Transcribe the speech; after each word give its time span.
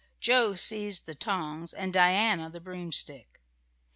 Joe 0.19 0.55
seized 0.55 1.05
the 1.05 1.13
tongs 1.13 1.75
and 1.75 1.93
Diana 1.93 2.49
the 2.49 2.59
broomstick. 2.59 3.39